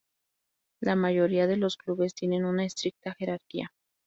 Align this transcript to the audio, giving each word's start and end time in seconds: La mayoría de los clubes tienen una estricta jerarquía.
La 0.79 0.95
mayoría 0.95 1.45
de 1.45 1.57
los 1.57 1.77
clubes 1.77 2.15
tienen 2.15 2.43
una 2.43 2.65
estricta 2.65 3.13
jerarquía. 3.19 3.71